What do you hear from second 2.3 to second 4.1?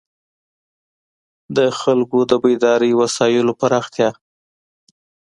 بېدارۍ وسایلو پراختیا.